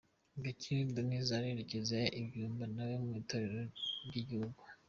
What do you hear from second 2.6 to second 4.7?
nawe mu itorero ry'igihugu.